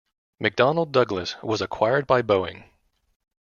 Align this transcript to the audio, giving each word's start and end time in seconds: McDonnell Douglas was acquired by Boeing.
McDonnell 0.41 0.91
Douglas 0.91 1.35
was 1.43 1.61
acquired 1.61 2.07
by 2.07 2.23
Boeing. 2.23 2.63